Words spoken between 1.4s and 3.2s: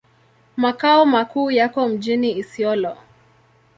yako mjini Isiolo.